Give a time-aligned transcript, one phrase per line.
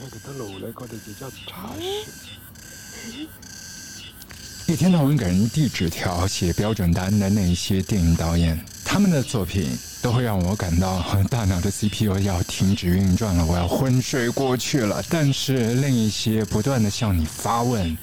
[0.00, 1.84] 盖搿搭楼来高头就叫茶室。
[4.66, 15.02] 一天到晚给人递纸条、写标准单的那些电影导演，他们的作品都会让我感到大脑的 CPU 要停止运转了，我要昏睡过去了。
[15.10, 17.96] 但是另一些不断的向你发问。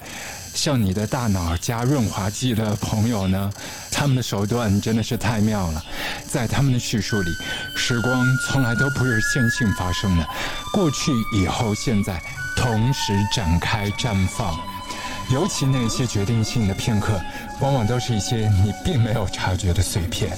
[0.57, 3.53] 像你的大脑加润滑剂的朋友呢，
[3.91, 5.85] 他们的手段真的是太妙了。
[6.27, 7.29] 在他们的叙述里，
[7.75, 10.27] 时光从来都不是线性发生的，
[10.73, 12.19] 过去、以后、现在
[12.55, 14.59] 同时展开绽放。
[15.29, 17.21] 尤其那些决定性的片刻，
[17.59, 20.35] 往往都是一些你并没有察觉的碎片。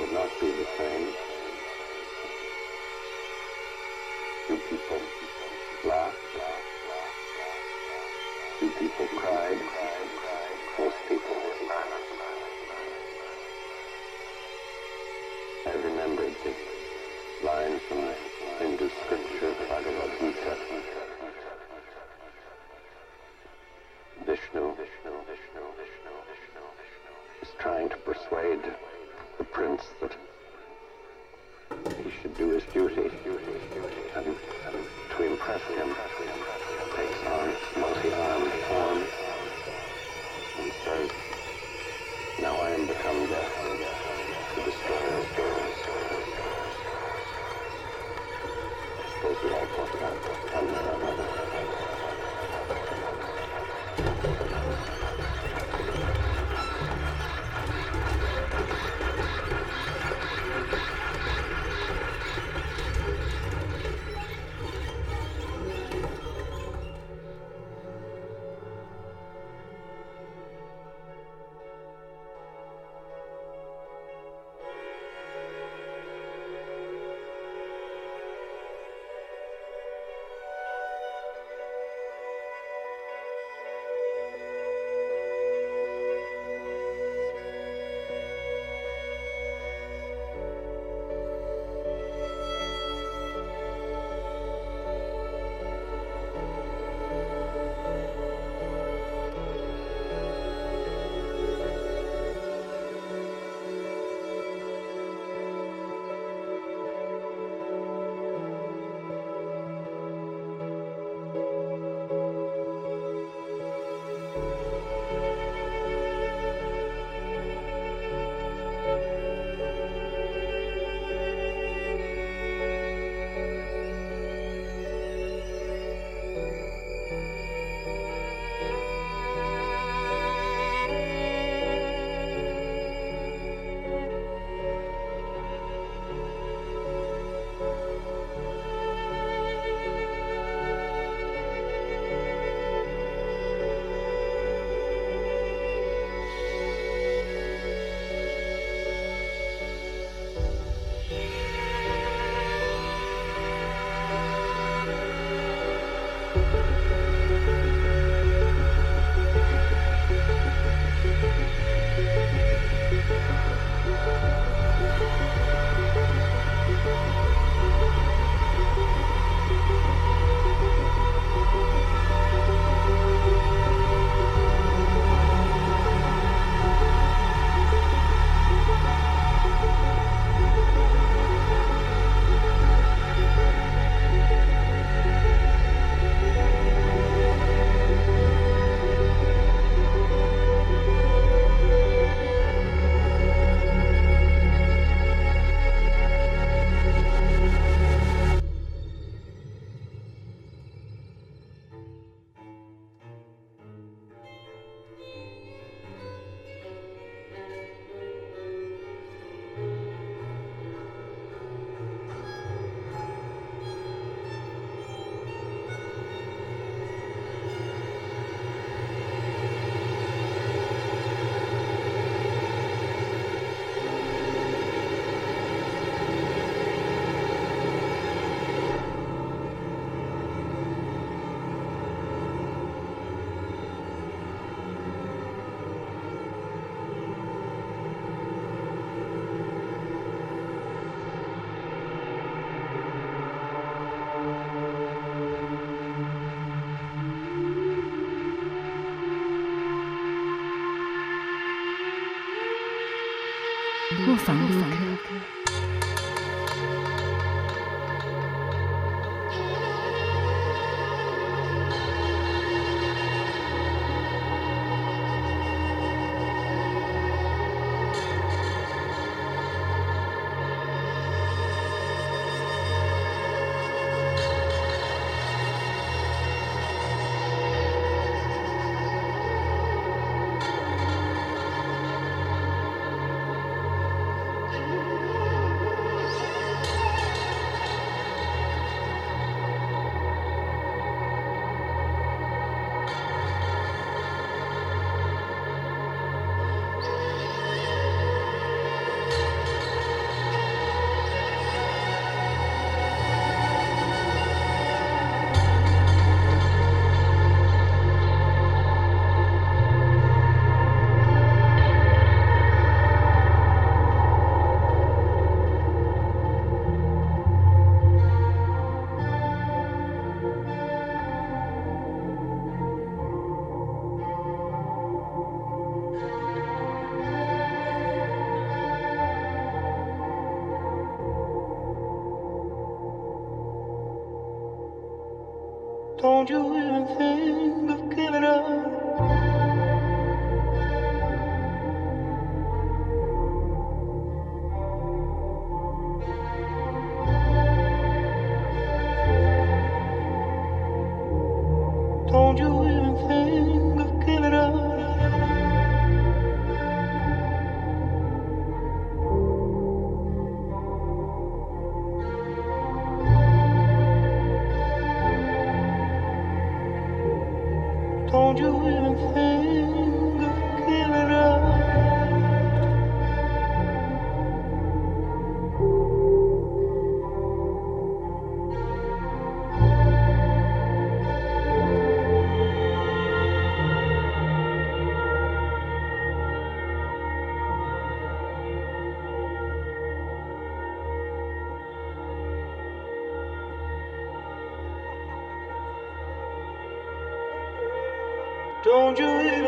[0.00, 0.69] Would not be the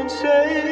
[0.02, 0.71] even say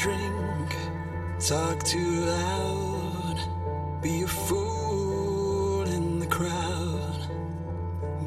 [0.00, 0.74] drink,
[1.38, 3.38] talk too loud,
[4.00, 7.28] be a fool in the crowd,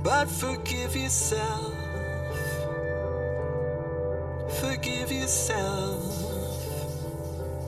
[0.03, 1.73] but forgive yourself.
[4.59, 6.03] Forgive yourself.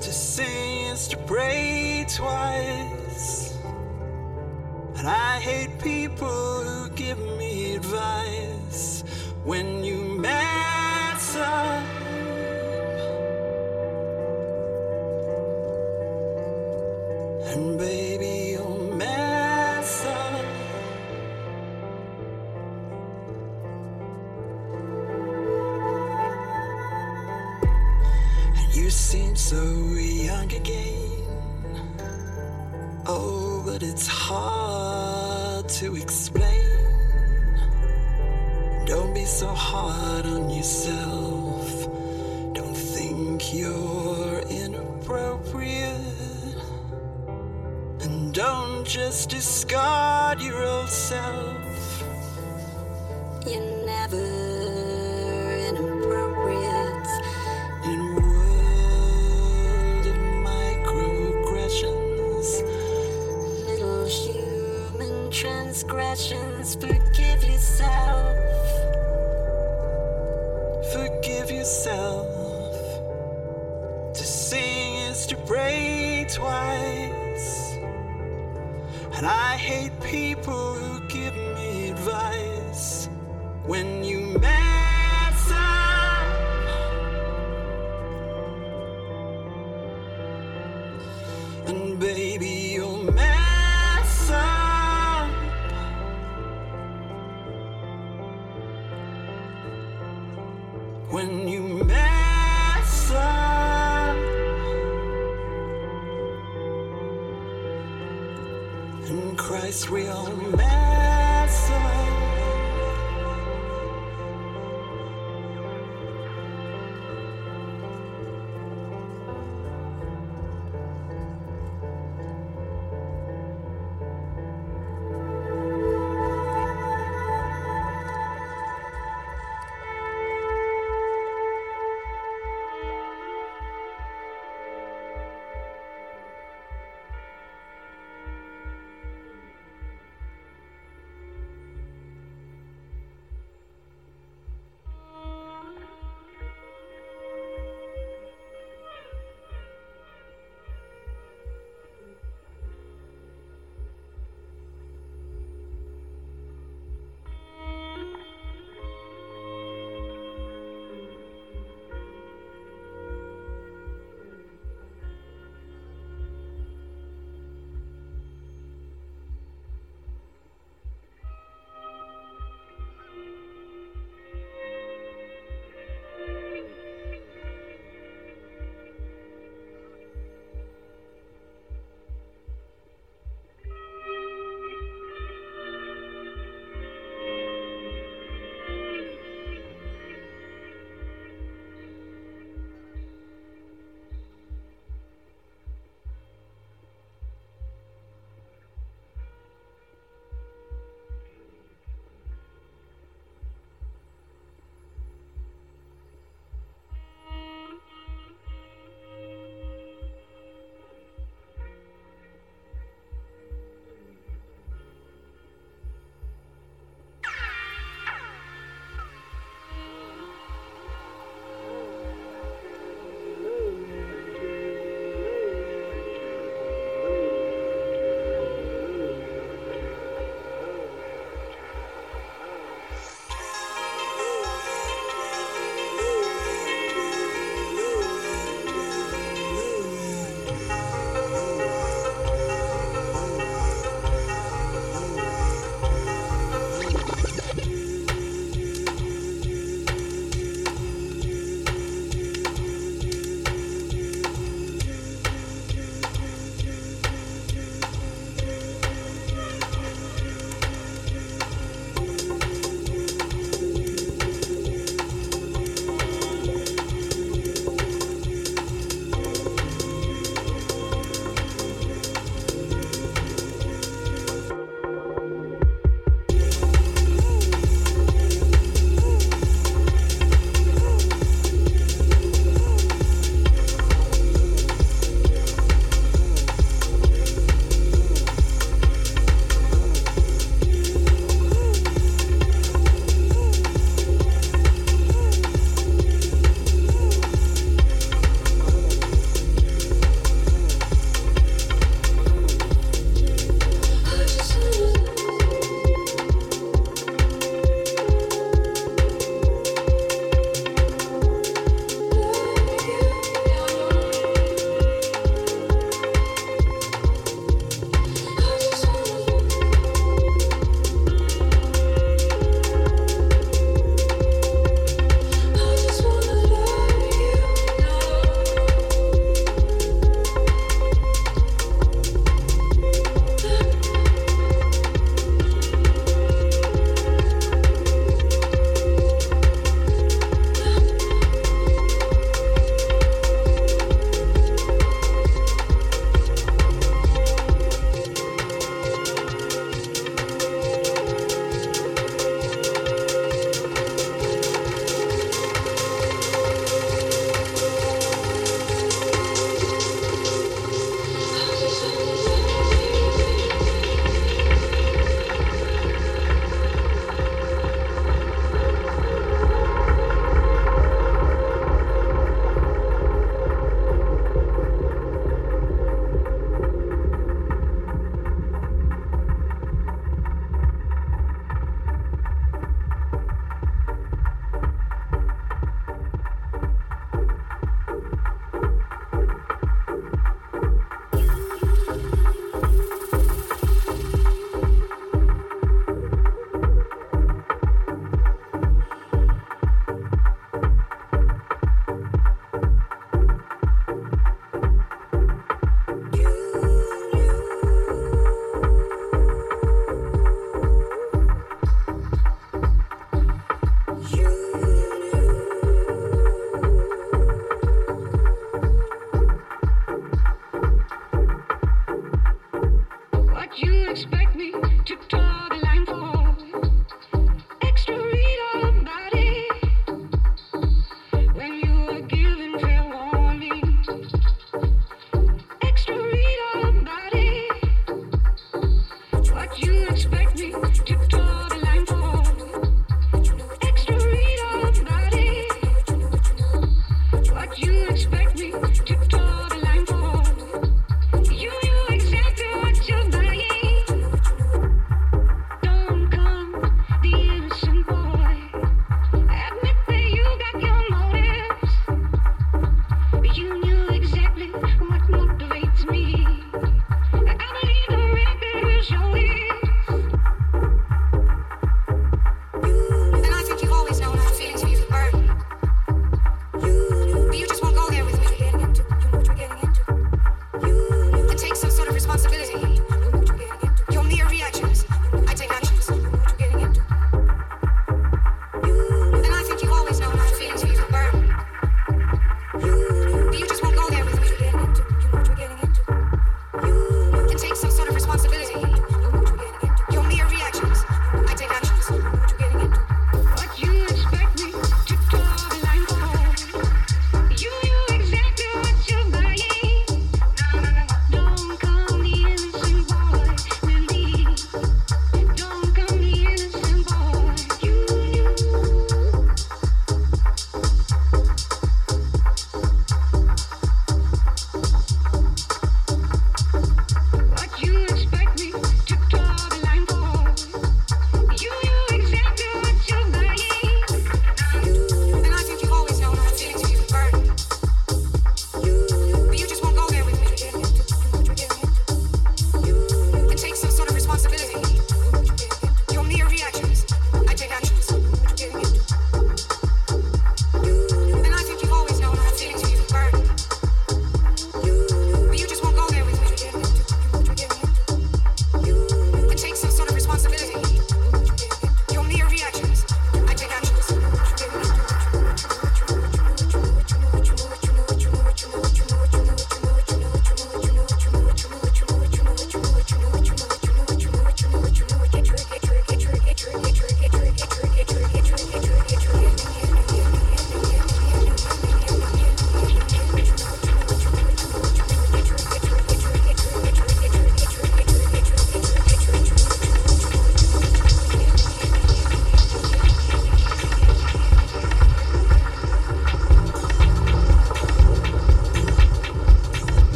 [0.00, 2.77] To say is to pray twice.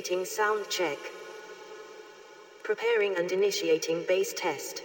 [0.00, 0.96] Initiating sound check.
[2.62, 4.82] Preparing and initiating bass test.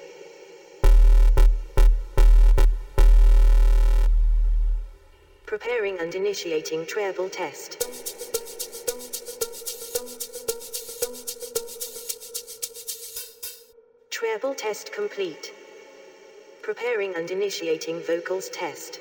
[5.46, 7.80] Preparing and initiating treble test.
[14.10, 15.54] Treble test complete.
[16.62, 19.00] Preparing and initiating vocals test.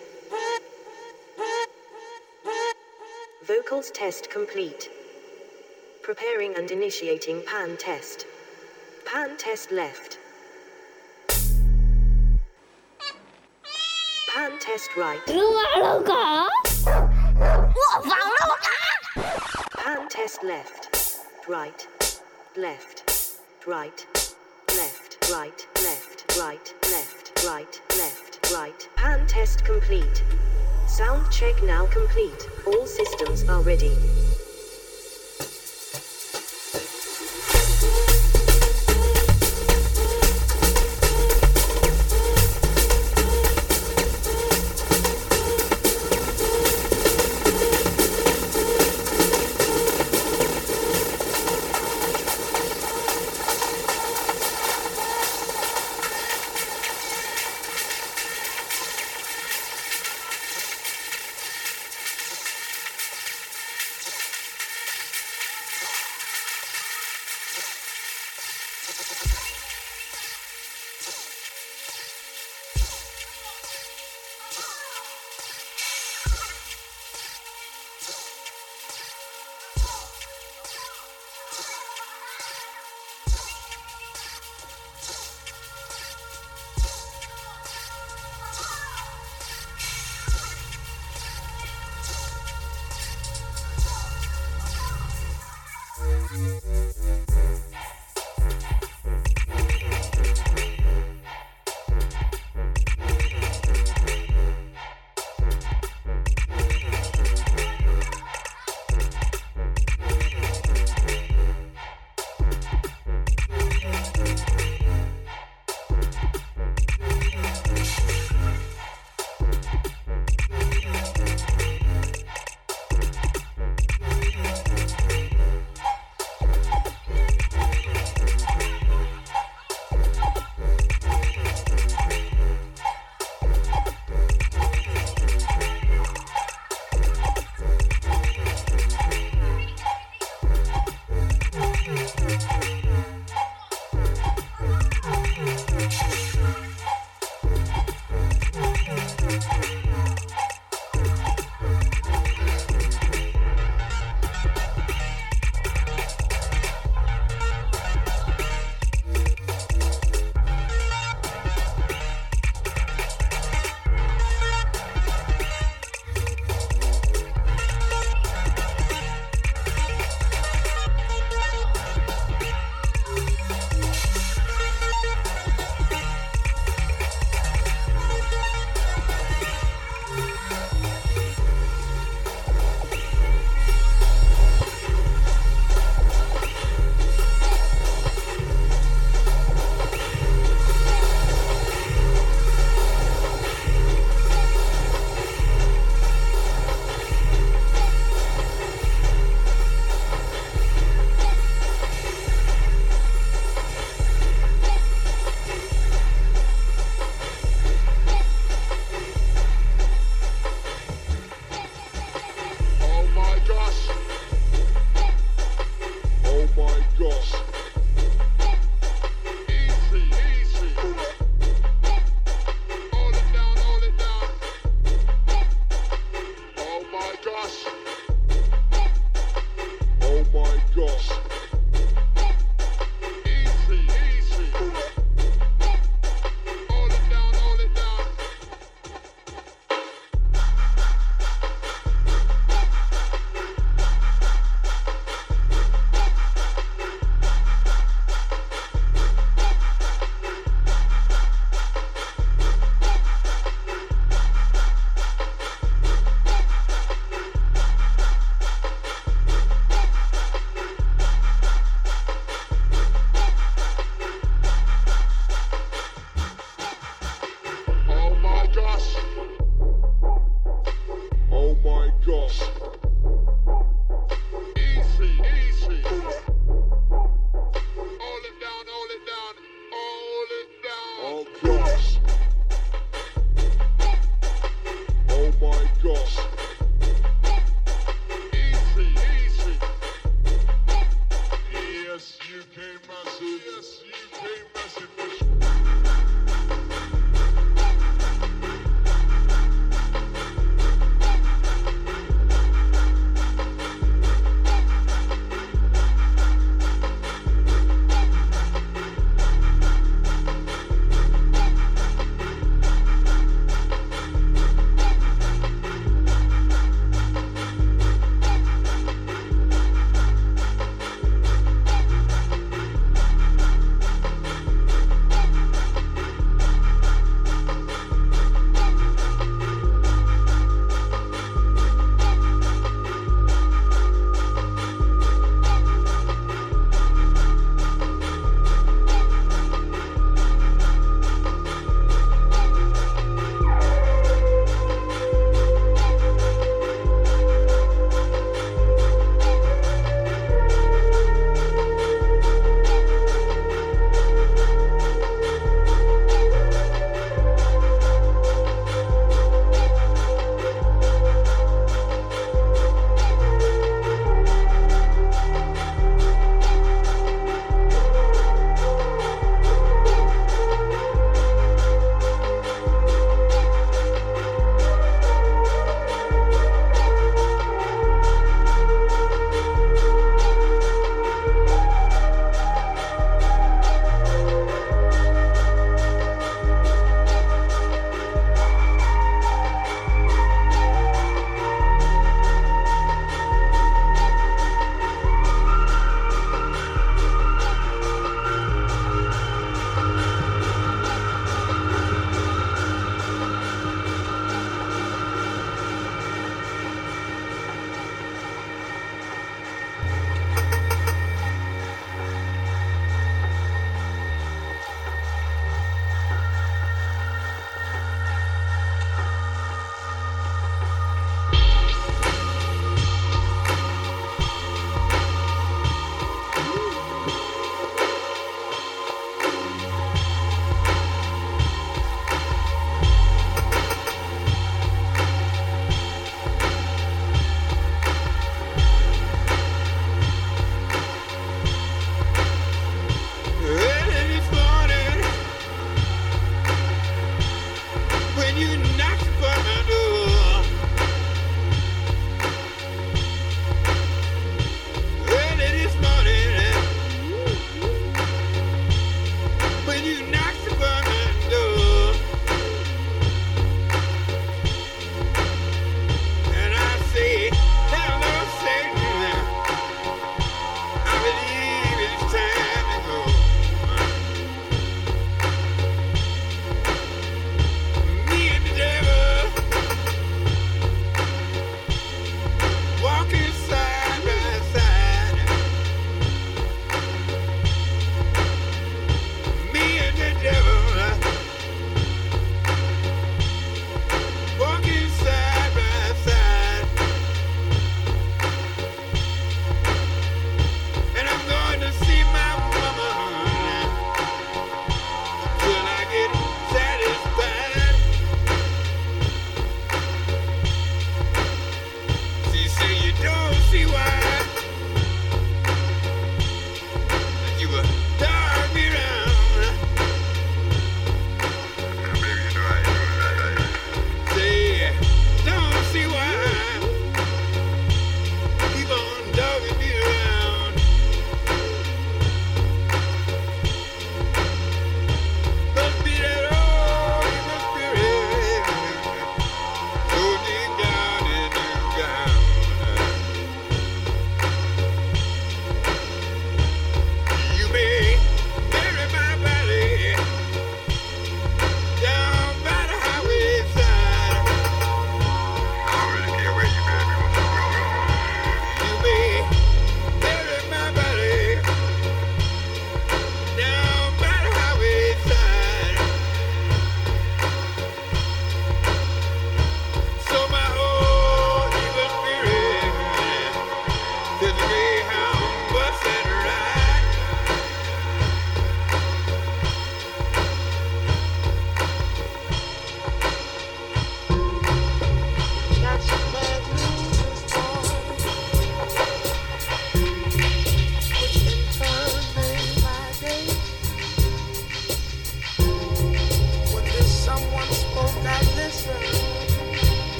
[3.44, 4.93] Vocals test complete.
[6.03, 8.25] Preparing and initiating pan test.
[9.05, 10.17] Pan test left.
[14.33, 15.19] Pan test right.
[15.27, 16.47] 完了嘎！
[16.95, 18.69] 我忘了我嘎！
[19.71, 20.89] Pan test left.
[21.47, 21.87] Right.
[22.55, 23.03] Left.
[23.65, 24.05] Right.
[24.67, 25.31] Left.
[25.31, 25.67] Right.
[25.83, 26.39] Left.
[26.39, 26.73] Right.
[26.91, 27.45] Left.
[27.45, 27.81] Right.
[27.97, 28.51] Left.
[28.53, 28.89] Right.
[28.95, 30.23] Pan test complete.
[30.87, 32.47] Sound check now complete.
[32.67, 33.95] All systems are ready.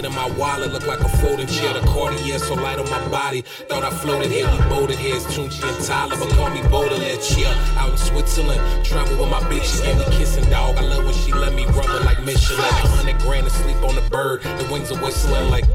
[0.00, 1.74] Sit in my wallet, look like a folding chair.
[1.74, 3.42] The Cartier so light on my body.
[3.68, 5.16] Thought I floated here, we boated here.
[5.16, 7.18] It's Tunchi and Tyler, but call me Baudelaire.
[7.36, 9.64] Yeah, out in Switzerland, travel with my bitch.
[9.64, 10.76] She gave me kissing, dog.
[10.76, 12.60] I love when she let me rub her like Michelin.
[12.60, 15.66] A hundred grand to sleep on the bird, the wings are whistling like.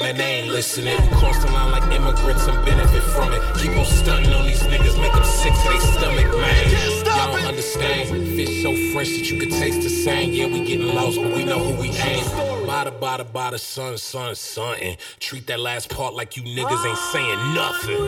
[0.00, 1.00] Man, they ain't listening.
[1.02, 3.40] We cross the line like immigrants and benefit from it.
[3.58, 6.70] Keep on stunting on these niggas, make them sick to their stomach, man.
[7.06, 8.08] Y'all don't understand.
[8.34, 10.32] Fish so fresh that you could taste the same.
[10.32, 12.43] Yeah, we getting lost, but we know who we aim.
[12.74, 14.76] Bada, bada, bada, son, son, son.
[14.82, 18.02] And treat that last part like you niggas ain't saying nothing.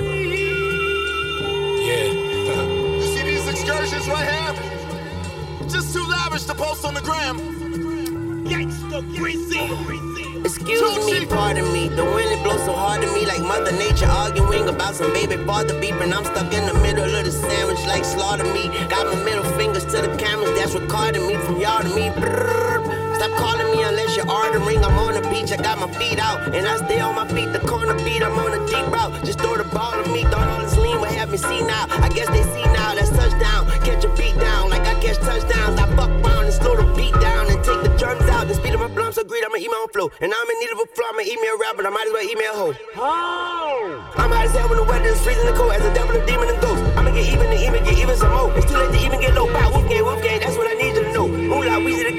[1.87, 2.33] Yeah.
[2.97, 5.69] You see these excursions right here?
[5.69, 7.39] Just too lavish to post on the gram.
[8.45, 9.61] Gangsta greasy.
[10.41, 11.89] Excuse me, pardon me.
[11.89, 15.37] The wind it blows so hard to me, like Mother Nature arguing about some baby
[15.45, 16.13] father beeping.
[16.13, 18.67] I'm stuck in the middle of the sandwich, like slaughter me.
[18.89, 22.09] Got my middle fingers to the cameras that's recording me from y'all to me.
[22.11, 23.15] Brrr.
[23.17, 23.66] Stop calling
[24.19, 24.85] unless you're.
[24.87, 27.53] I'm on the beach, I got my feet out, and I stay on my feet.
[27.53, 29.25] The corner beat, I'm on a deep route.
[29.25, 30.23] Just throw the ball to me.
[30.25, 31.87] Thought all this lean would have me see now.
[31.89, 32.95] I guess they see now.
[32.95, 33.67] That's touchdown.
[33.83, 35.79] Catch a beat down like I catch touchdowns.
[35.81, 38.49] I fuck around and slow the beat down and take the drums out.
[38.49, 40.11] The speed of my blunt so great, I'ma eat my own flow.
[40.21, 42.07] And I'm in need of a flow, I'ma eat me a rap, but I might
[42.07, 42.75] as well eat me a hoe.
[44.17, 45.73] I'm hot as hell when the weather is freezing and cold.
[45.73, 46.83] As a devil, a demon, and ghost.
[46.97, 48.53] I'ma get even to even get even some more.
[48.57, 49.47] It's too late to even get low.
[49.53, 50.76] Bow, wolf gang, wolf gang, that's what I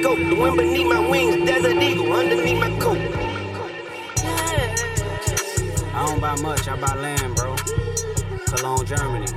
[0.01, 0.17] Goat.
[0.17, 2.97] The wind beneath my wings, desert eagle underneath my coat.
[5.93, 7.55] I don't buy much, I buy land, bro.
[8.47, 9.27] Cologne, Germany.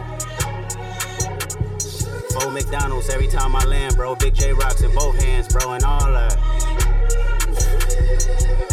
[2.32, 4.14] Four McDonald's every time I land, bro.
[4.16, 6.36] Big J rocks in both hands, bro, and all that.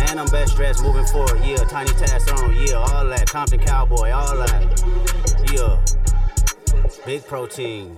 [0.09, 1.57] And I'm best dressed moving forward, yeah.
[1.57, 3.29] Tiny task on, yeah, all that.
[3.29, 4.83] Compton Cowboy, all that.
[5.53, 5.79] Yeah.
[7.05, 7.97] Big protein.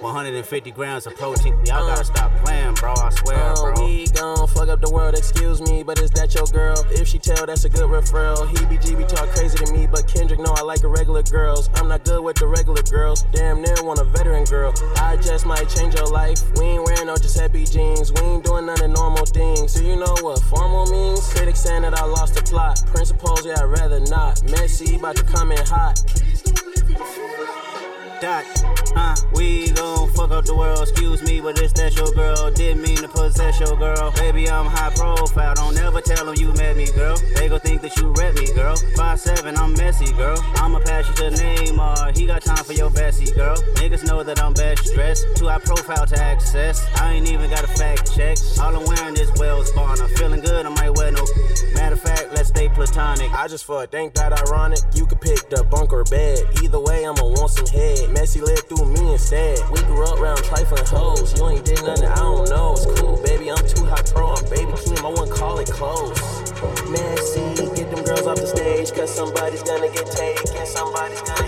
[0.00, 1.54] 150 grams of protein.
[1.64, 2.92] Y'all gotta stop playing, bro.
[2.94, 3.84] I swear, Uh, bro.
[3.86, 6.76] we gon' fuck up the world, excuse me, but is that your girl?
[6.90, 8.46] If she tell, that's a good referral.
[8.48, 11.70] He BGB talk crazy to me, but Kendrick know I like the regular girls.
[11.74, 13.22] I'm not good with the regular girls.
[13.32, 14.72] Damn near want a veteran girl.
[14.96, 16.40] I just might change your life.
[16.56, 18.12] We ain't wearing no Giuseppe jeans.
[18.12, 19.74] We ain't doing none of normal things.
[19.74, 21.26] Do you know what formal means?
[21.32, 22.82] Critics saying that I lost the plot.
[22.86, 24.42] Principles, yeah, I'd rather not.
[24.44, 26.02] Messy, about to come in hot.
[28.18, 28.46] Dot,
[28.96, 32.50] uh, we gon' fuck up the world, excuse me, but it's that your girl.
[32.50, 34.10] Didn't mean to possess your girl.
[34.12, 37.18] Baby, I'm high profile, don't ever tell them you met me, girl.
[37.34, 38.76] They gon' think that you rep me, girl.
[38.96, 40.38] Five seven, I'm messy, girl.
[40.56, 43.56] I'ma pass you to Neymar, he got time for your Bessie, girl.
[43.76, 46.86] Niggas know that I'm best dressed, too high profile to access.
[46.96, 48.38] I ain't even got a fact check.
[48.58, 50.08] All I'm wearing is Wales Bonner.
[50.16, 51.24] Feeling good, I might wear no.
[51.74, 53.30] Matter of fact, let's stay platonic.
[53.32, 54.78] I just fuck, ain't that ironic?
[54.94, 56.38] You could pick the bunk or bed.
[56.62, 58.05] Either way, I'ma want some head.
[58.10, 59.58] Messy led through me instead.
[59.70, 61.38] We grew up around trifling hoes.
[61.38, 62.72] You ain't did nothing, I don't know.
[62.72, 63.50] It's cool, baby.
[63.50, 64.34] I'm too hot pro.
[64.34, 65.04] I'm baby Kim.
[65.04, 66.18] I wouldn't call it close.
[66.90, 68.92] Messy, get them girls off the stage.
[68.92, 70.66] Cause somebody's gonna get taken.
[70.66, 71.45] Somebody's gonna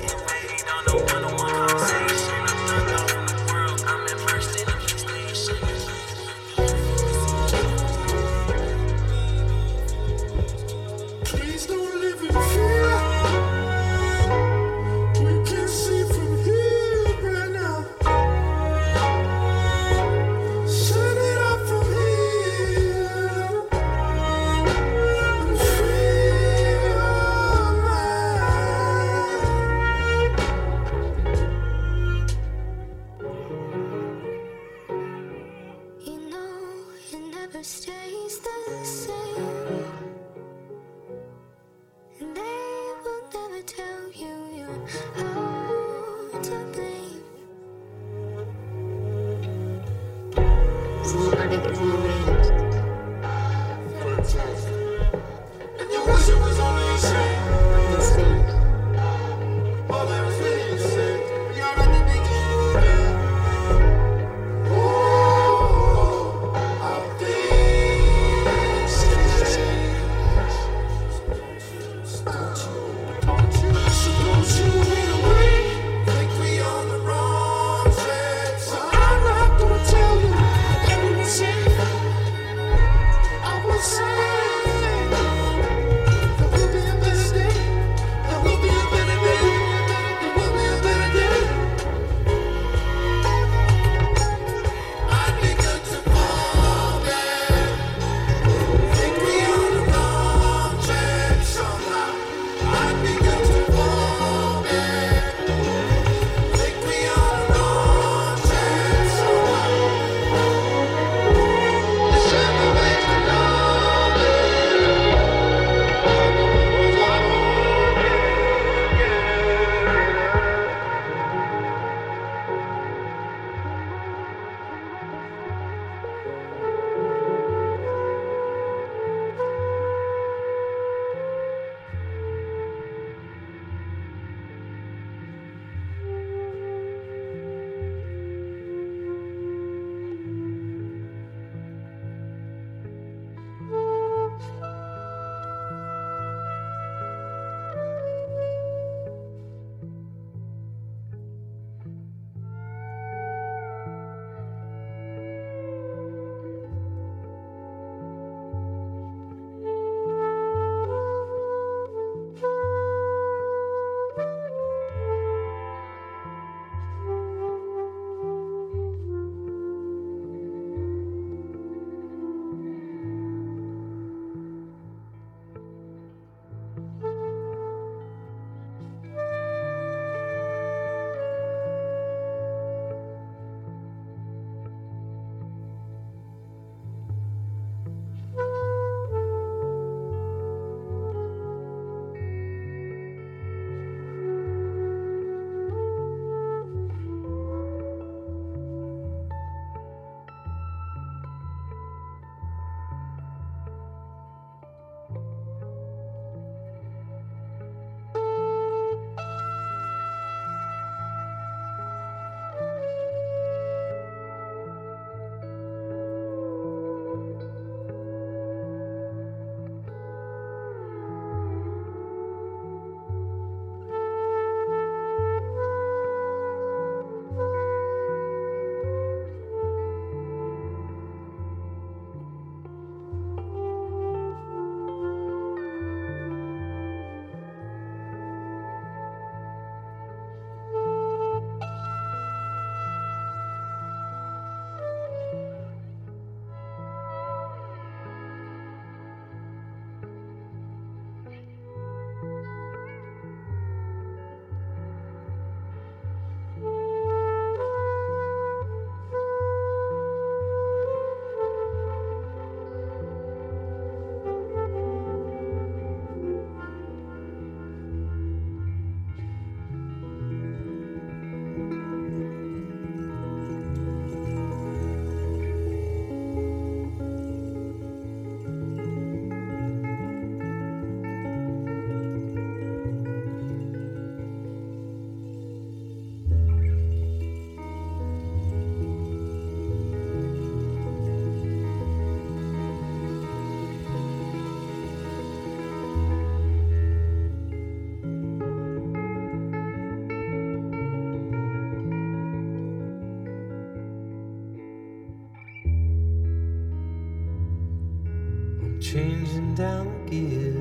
[308.92, 310.57] changing down the gears.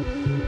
[0.00, 0.39] Is